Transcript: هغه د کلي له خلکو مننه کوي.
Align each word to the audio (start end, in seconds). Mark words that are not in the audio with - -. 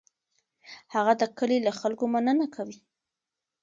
هغه 0.93 1.13
د 1.21 1.23
کلي 1.37 1.57
له 1.65 1.71
خلکو 1.79 2.05
مننه 2.13 2.45
کوي. 2.55 2.77